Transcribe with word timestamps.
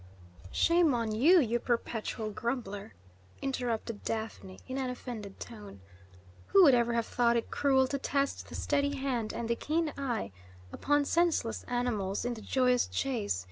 '""Shame 0.51 0.95
on 0.95 1.11
you, 1.11 1.39
you 1.39 1.59
perpetual 1.59 2.31
grumbler," 2.31 2.95
interrupted 3.39 4.03
Daphne 4.03 4.59
in 4.67 4.79
an 4.79 4.89
offended 4.89 5.39
tone. 5.39 5.79
"Who 6.47 6.63
would 6.63 6.73
ever 6.73 6.93
have 6.93 7.05
thought 7.05 7.37
it 7.37 7.51
cruel 7.51 7.87
to 7.89 7.99
test 7.99 8.49
the 8.49 8.55
steady 8.55 8.95
hand 8.95 9.31
and 9.31 9.47
the 9.47 9.55
keen 9.55 9.93
eye 9.99 10.31
upon 10.73 11.05
senseless 11.05 11.63
animals 11.65 12.25
in 12.25 12.33
the 12.33 12.41
joyous 12.41 12.87
chase? 12.87 13.39